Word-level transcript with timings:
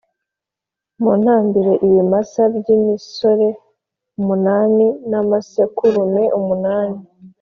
Muntambire 1.01 1.73
ibimasa 1.85 2.41
by’imisore 2.55 3.47
umunani 4.19 4.87
n’amasekurume 5.09 6.23
umunani 6.39 6.99